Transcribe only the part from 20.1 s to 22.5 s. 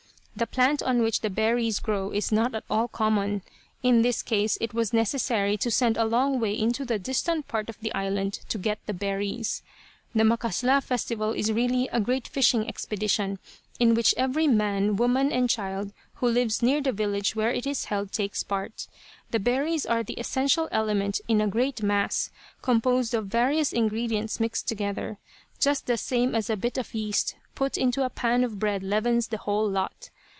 essential element in a great mass,